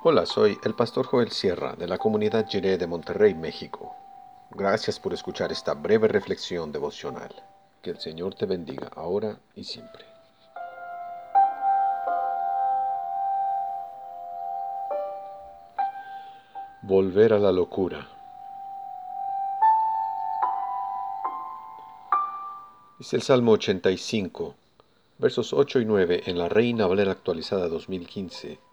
Hola, 0.00 0.26
soy 0.26 0.56
el 0.62 0.74
pastor 0.74 1.06
Joel 1.06 1.32
Sierra 1.32 1.74
de 1.74 1.88
la 1.88 1.98
comunidad 1.98 2.46
Jiré 2.48 2.78
de 2.78 2.86
Monterrey, 2.86 3.34
México. 3.34 3.96
Gracias 4.52 5.00
por 5.00 5.12
escuchar 5.12 5.50
esta 5.50 5.74
breve 5.74 6.06
reflexión 6.06 6.70
devocional. 6.70 7.34
Que 7.82 7.90
el 7.90 7.98
Señor 7.98 8.36
te 8.36 8.46
bendiga 8.46 8.92
ahora 8.94 9.40
y 9.56 9.64
siempre. 9.64 10.04
Volver 16.82 17.32
a 17.32 17.40
la 17.40 17.50
locura. 17.50 18.06
Es 23.00 23.12
el 23.14 23.22
Salmo 23.22 23.50
85, 23.50 24.54
versos 25.18 25.52
8 25.52 25.80
y 25.80 25.84
9 25.86 26.22
en 26.26 26.38
la 26.38 26.48
Reina 26.48 26.86
Valera 26.86 27.10
actualizada 27.10 27.66
2015 27.66 28.67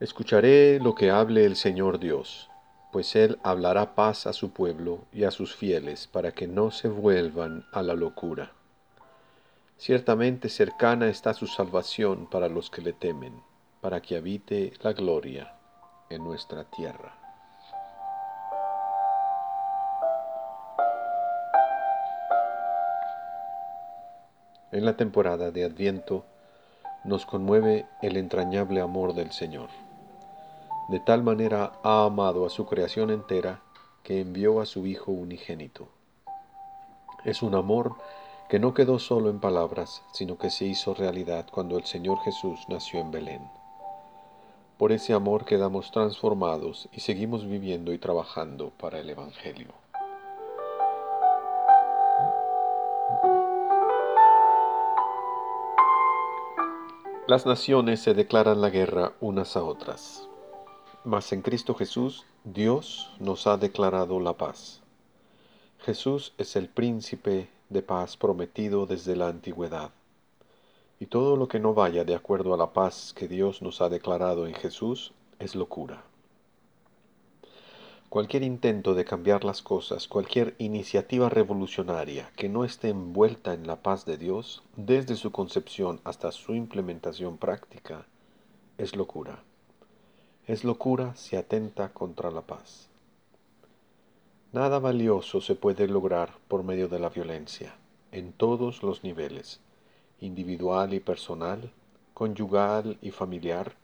Escucharé 0.00 0.78
lo 0.78 0.94
que 0.94 1.10
hable 1.10 1.44
el 1.44 1.56
Señor 1.56 1.98
Dios, 1.98 2.48
pues 2.92 3.16
Él 3.16 3.40
hablará 3.42 3.96
paz 3.96 4.28
a 4.28 4.32
su 4.32 4.52
pueblo 4.52 5.06
y 5.12 5.24
a 5.24 5.32
sus 5.32 5.56
fieles 5.56 6.06
para 6.06 6.30
que 6.30 6.46
no 6.46 6.70
se 6.70 6.86
vuelvan 6.86 7.64
a 7.72 7.82
la 7.82 7.94
locura. 7.94 8.52
Ciertamente 9.76 10.50
cercana 10.50 11.08
está 11.08 11.34
su 11.34 11.48
salvación 11.48 12.30
para 12.30 12.48
los 12.48 12.70
que 12.70 12.80
le 12.80 12.92
temen, 12.92 13.42
para 13.80 14.00
que 14.00 14.16
habite 14.16 14.72
la 14.82 14.92
gloria 14.92 15.54
en 16.10 16.22
nuestra 16.22 16.62
tierra. 16.62 17.16
En 24.70 24.84
la 24.84 24.96
temporada 24.96 25.50
de 25.50 25.64
Adviento 25.64 26.24
nos 27.02 27.26
conmueve 27.26 27.86
el 28.00 28.16
entrañable 28.16 28.80
amor 28.80 29.12
del 29.14 29.32
Señor. 29.32 29.87
De 30.88 31.00
tal 31.00 31.22
manera 31.22 31.72
ha 31.82 32.04
amado 32.06 32.46
a 32.46 32.50
su 32.50 32.64
creación 32.64 33.10
entera 33.10 33.60
que 34.02 34.22
envió 34.22 34.62
a 34.62 34.64
su 34.64 34.86
Hijo 34.86 35.12
unigénito. 35.12 35.88
Es 37.24 37.42
un 37.42 37.54
amor 37.54 37.96
que 38.48 38.58
no 38.58 38.72
quedó 38.72 38.98
solo 38.98 39.28
en 39.28 39.38
palabras, 39.38 40.02
sino 40.12 40.38
que 40.38 40.48
se 40.48 40.64
hizo 40.64 40.94
realidad 40.94 41.46
cuando 41.52 41.76
el 41.76 41.84
Señor 41.84 42.20
Jesús 42.20 42.60
nació 42.68 43.00
en 43.00 43.10
Belén. 43.10 43.50
Por 44.78 44.92
ese 44.92 45.12
amor 45.12 45.44
quedamos 45.44 45.90
transformados 45.90 46.88
y 46.90 47.00
seguimos 47.00 47.46
viviendo 47.46 47.92
y 47.92 47.98
trabajando 47.98 48.70
para 48.70 48.98
el 48.98 49.10
Evangelio. 49.10 49.74
Las 57.26 57.44
naciones 57.44 58.00
se 58.00 58.14
declaran 58.14 58.62
la 58.62 58.70
guerra 58.70 59.12
unas 59.20 59.54
a 59.54 59.62
otras. 59.62 60.28
Mas 61.08 61.32
en 61.32 61.40
Cristo 61.40 61.72
Jesús 61.74 62.26
Dios 62.44 63.08
nos 63.18 63.46
ha 63.46 63.56
declarado 63.56 64.20
la 64.20 64.34
paz. 64.34 64.82
Jesús 65.78 66.34
es 66.36 66.54
el 66.54 66.68
príncipe 66.68 67.48
de 67.70 67.80
paz 67.80 68.18
prometido 68.18 68.84
desde 68.84 69.16
la 69.16 69.28
antigüedad. 69.28 69.90
Y 71.00 71.06
todo 71.06 71.38
lo 71.38 71.48
que 71.48 71.60
no 71.60 71.72
vaya 71.72 72.04
de 72.04 72.14
acuerdo 72.14 72.52
a 72.52 72.58
la 72.58 72.74
paz 72.74 73.14
que 73.16 73.26
Dios 73.26 73.62
nos 73.62 73.80
ha 73.80 73.88
declarado 73.88 74.46
en 74.46 74.52
Jesús 74.52 75.14
es 75.38 75.54
locura. 75.54 76.04
Cualquier 78.10 78.42
intento 78.42 78.92
de 78.92 79.06
cambiar 79.06 79.44
las 79.44 79.62
cosas, 79.62 80.08
cualquier 80.08 80.56
iniciativa 80.58 81.30
revolucionaria 81.30 82.30
que 82.36 82.50
no 82.50 82.66
esté 82.66 82.90
envuelta 82.90 83.54
en 83.54 83.66
la 83.66 83.76
paz 83.76 84.04
de 84.04 84.18
Dios, 84.18 84.62
desde 84.76 85.16
su 85.16 85.32
concepción 85.32 86.02
hasta 86.04 86.32
su 86.32 86.54
implementación 86.54 87.38
práctica, 87.38 88.04
es 88.76 88.94
locura 88.94 89.42
es 90.48 90.64
locura 90.64 91.14
si 91.14 91.36
atenta 91.36 91.90
contra 91.90 92.30
la 92.30 92.40
paz. 92.40 92.88
Nada 94.50 94.78
valioso 94.78 95.42
se 95.42 95.54
puede 95.54 95.86
lograr 95.86 96.32
por 96.48 96.64
medio 96.64 96.88
de 96.88 96.98
la 96.98 97.10
violencia, 97.10 97.74
en 98.12 98.32
todos 98.32 98.82
los 98.82 99.04
niveles, 99.04 99.60
individual 100.22 100.94
y 100.94 101.00
personal, 101.00 101.70
conyugal 102.14 102.96
y 103.02 103.10
familiar, 103.10 103.74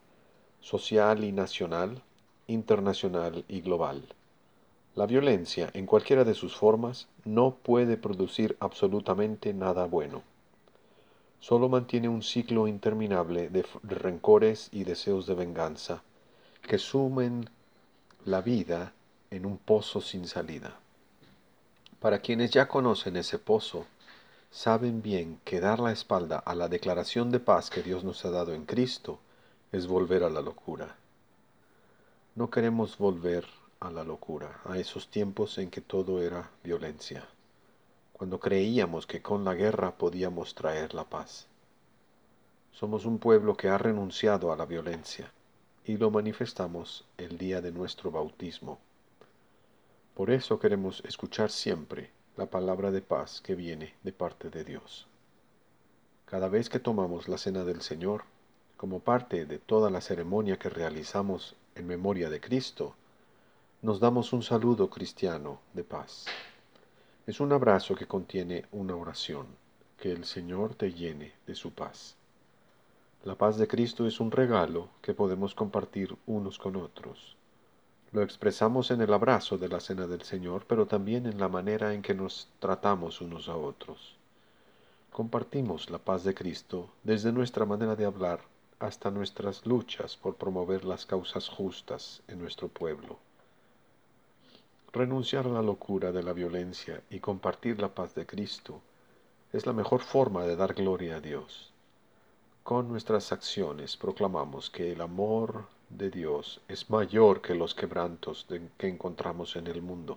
social 0.62 1.22
y 1.22 1.32
nacional, 1.32 2.02
internacional 2.46 3.44
y 3.46 3.60
global. 3.60 4.02
La 4.94 5.04
violencia, 5.04 5.68
en 5.74 5.84
cualquiera 5.84 6.24
de 6.24 6.32
sus 6.32 6.56
formas, 6.56 7.08
no 7.26 7.56
puede 7.62 7.98
producir 7.98 8.56
absolutamente 8.58 9.52
nada 9.52 9.84
bueno. 9.84 10.22
Solo 11.40 11.68
mantiene 11.68 12.08
un 12.08 12.22
ciclo 12.22 12.68
interminable 12.68 13.50
de, 13.50 13.66
rencores 13.82 14.70
y 14.72 14.84
deseos 14.84 15.26
de 15.26 15.34
venganza, 15.34 16.02
que 16.64 16.78
sumen 16.78 17.48
la 18.24 18.40
vida 18.40 18.92
en 19.30 19.44
un 19.44 19.58
pozo 19.58 20.00
sin 20.00 20.26
salida. 20.26 20.74
Para 22.00 22.20
quienes 22.20 22.50
ya 22.52 22.68
conocen 22.68 23.16
ese 23.16 23.38
pozo, 23.38 23.84
saben 24.50 25.02
bien 25.02 25.40
que 25.44 25.60
dar 25.60 25.78
la 25.78 25.92
espalda 25.92 26.38
a 26.38 26.54
la 26.54 26.68
declaración 26.68 27.30
de 27.30 27.38
paz 27.40 27.68
que 27.68 27.82
Dios 27.82 28.02
nos 28.02 28.24
ha 28.24 28.30
dado 28.30 28.54
en 28.54 28.64
Cristo 28.64 29.18
es 29.72 29.86
volver 29.86 30.24
a 30.24 30.30
la 30.30 30.40
locura. 30.40 30.96
No 32.34 32.48
queremos 32.50 32.96
volver 32.96 33.46
a 33.80 33.90
la 33.90 34.02
locura, 34.02 34.60
a 34.64 34.78
esos 34.78 35.08
tiempos 35.08 35.58
en 35.58 35.70
que 35.70 35.82
todo 35.82 36.22
era 36.22 36.50
violencia, 36.62 37.26
cuando 38.14 38.40
creíamos 38.40 39.06
que 39.06 39.20
con 39.20 39.44
la 39.44 39.54
guerra 39.54 39.92
podíamos 39.98 40.54
traer 40.54 40.94
la 40.94 41.04
paz. 41.04 41.46
Somos 42.72 43.04
un 43.04 43.18
pueblo 43.18 43.54
que 43.54 43.68
ha 43.68 43.76
renunciado 43.76 44.50
a 44.50 44.56
la 44.56 44.64
violencia 44.64 45.30
y 45.84 45.98
lo 45.98 46.10
manifestamos 46.10 47.04
el 47.18 47.36
día 47.36 47.60
de 47.60 47.70
nuestro 47.70 48.10
bautismo. 48.10 48.78
Por 50.14 50.30
eso 50.30 50.58
queremos 50.58 51.02
escuchar 51.04 51.50
siempre 51.50 52.10
la 52.36 52.46
palabra 52.46 52.90
de 52.90 53.02
paz 53.02 53.40
que 53.40 53.54
viene 53.54 53.94
de 54.02 54.12
parte 54.12 54.48
de 54.48 54.64
Dios. 54.64 55.06
Cada 56.24 56.48
vez 56.48 56.68
que 56.68 56.80
tomamos 56.80 57.28
la 57.28 57.36
cena 57.36 57.64
del 57.64 57.82
Señor, 57.82 58.24
como 58.76 59.00
parte 59.00 59.44
de 59.44 59.58
toda 59.58 59.90
la 59.90 60.00
ceremonia 60.00 60.58
que 60.58 60.68
realizamos 60.68 61.54
en 61.74 61.86
memoria 61.86 62.30
de 62.30 62.40
Cristo, 62.40 62.94
nos 63.82 64.00
damos 64.00 64.32
un 64.32 64.42
saludo 64.42 64.88
cristiano 64.88 65.60
de 65.74 65.84
paz. 65.84 66.24
Es 67.26 67.40
un 67.40 67.52
abrazo 67.52 67.94
que 67.94 68.06
contiene 68.06 68.64
una 68.72 68.96
oración, 68.96 69.46
que 69.98 70.12
el 70.12 70.24
Señor 70.24 70.74
te 70.74 70.92
llene 70.92 71.32
de 71.46 71.54
su 71.54 71.72
paz. 71.72 72.16
La 73.24 73.36
paz 73.36 73.56
de 73.56 73.66
Cristo 73.66 74.06
es 74.06 74.20
un 74.20 74.30
regalo 74.30 74.88
que 75.00 75.14
podemos 75.14 75.54
compartir 75.54 76.14
unos 76.26 76.58
con 76.58 76.76
otros. 76.76 77.38
Lo 78.12 78.20
expresamos 78.20 78.90
en 78.90 79.00
el 79.00 79.14
abrazo 79.14 79.56
de 79.56 79.70
la 79.70 79.80
cena 79.80 80.06
del 80.06 80.20
Señor, 80.20 80.66
pero 80.68 80.84
también 80.84 81.24
en 81.24 81.40
la 81.40 81.48
manera 81.48 81.94
en 81.94 82.02
que 82.02 82.12
nos 82.12 82.50
tratamos 82.58 83.22
unos 83.22 83.48
a 83.48 83.56
otros. 83.56 84.16
Compartimos 85.10 85.88
la 85.88 85.96
paz 85.96 86.22
de 86.22 86.34
Cristo 86.34 86.90
desde 87.02 87.32
nuestra 87.32 87.64
manera 87.64 87.96
de 87.96 88.04
hablar 88.04 88.40
hasta 88.78 89.10
nuestras 89.10 89.64
luchas 89.64 90.18
por 90.18 90.34
promover 90.34 90.84
las 90.84 91.06
causas 91.06 91.48
justas 91.48 92.20
en 92.28 92.40
nuestro 92.40 92.68
pueblo. 92.68 93.16
Renunciar 94.92 95.46
a 95.46 95.50
la 95.50 95.62
locura 95.62 96.12
de 96.12 96.22
la 96.22 96.34
violencia 96.34 97.00
y 97.08 97.20
compartir 97.20 97.80
la 97.80 97.88
paz 97.88 98.14
de 98.14 98.26
Cristo 98.26 98.82
es 99.50 99.64
la 99.64 99.72
mejor 99.72 100.02
forma 100.02 100.44
de 100.44 100.56
dar 100.56 100.74
gloria 100.74 101.16
a 101.16 101.20
Dios. 101.20 101.73
Con 102.64 102.88
nuestras 102.88 103.30
acciones 103.30 103.98
proclamamos 103.98 104.70
que 104.70 104.92
el 104.92 105.02
amor 105.02 105.66
de 105.90 106.08
Dios 106.08 106.62
es 106.66 106.88
mayor 106.88 107.42
que 107.42 107.54
los 107.54 107.74
quebrantos 107.74 108.46
que 108.78 108.88
encontramos 108.88 109.56
en 109.56 109.66
el 109.66 109.82
mundo. 109.82 110.16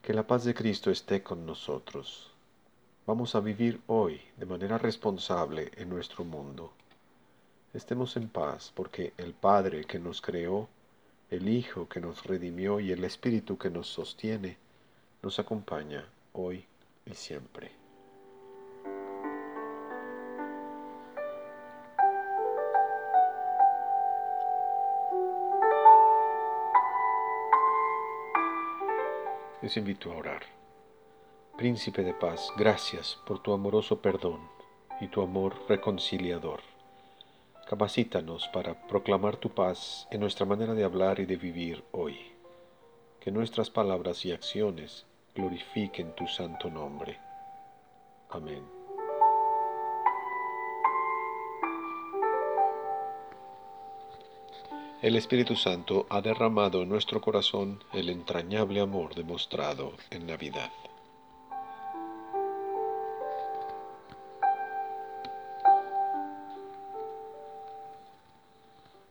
Que 0.00 0.14
la 0.14 0.24
paz 0.24 0.44
de 0.44 0.54
Cristo 0.54 0.92
esté 0.92 1.20
con 1.20 1.44
nosotros. 1.44 2.30
Vamos 3.04 3.34
a 3.34 3.40
vivir 3.40 3.80
hoy 3.88 4.20
de 4.36 4.46
manera 4.46 4.78
responsable 4.78 5.72
en 5.74 5.88
nuestro 5.88 6.22
mundo. 6.22 6.70
Estemos 7.74 8.16
en 8.16 8.28
paz 8.28 8.70
porque 8.72 9.12
el 9.18 9.34
Padre 9.34 9.84
que 9.86 9.98
nos 9.98 10.22
creó, 10.22 10.68
el 11.32 11.48
Hijo 11.48 11.88
que 11.88 11.98
nos 11.98 12.22
redimió 12.22 12.78
y 12.78 12.92
el 12.92 13.02
Espíritu 13.02 13.58
que 13.58 13.70
nos 13.70 13.88
sostiene, 13.88 14.56
nos 15.20 15.40
acompaña 15.40 16.06
hoy 16.32 16.64
y 17.04 17.14
siempre. 17.14 17.81
Les 29.62 29.76
invito 29.76 30.12
a 30.12 30.16
orar. 30.16 30.42
Príncipe 31.56 32.02
de 32.02 32.12
paz, 32.12 32.52
gracias 32.56 33.18
por 33.26 33.40
tu 33.40 33.52
amoroso 33.52 34.02
perdón 34.02 34.40
y 35.00 35.06
tu 35.06 35.22
amor 35.22 35.54
reconciliador. 35.68 36.60
Capacítanos 37.68 38.48
para 38.48 38.86
proclamar 38.88 39.36
tu 39.36 39.50
paz 39.50 40.08
en 40.10 40.20
nuestra 40.20 40.44
manera 40.44 40.74
de 40.74 40.84
hablar 40.84 41.20
y 41.20 41.26
de 41.26 41.36
vivir 41.36 41.84
hoy. 41.92 42.18
Que 43.20 43.30
nuestras 43.30 43.70
palabras 43.70 44.24
y 44.24 44.32
acciones 44.32 45.06
glorifiquen 45.34 46.14
tu 46.14 46.26
santo 46.26 46.68
nombre. 46.68 47.18
Amén. 48.30 48.81
El 55.02 55.16
Espíritu 55.16 55.56
Santo 55.56 56.06
ha 56.10 56.20
derramado 56.20 56.82
en 56.82 56.88
nuestro 56.88 57.20
corazón 57.20 57.82
el 57.92 58.08
entrañable 58.08 58.80
amor 58.80 59.16
demostrado 59.16 59.94
en 60.10 60.26
Navidad. 60.26 60.70